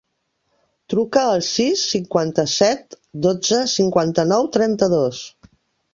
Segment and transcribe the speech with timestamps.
[0.93, 2.97] Truca al sis, cinquanta-set,
[3.29, 5.25] dotze, cinquanta-nou, trenta-dos.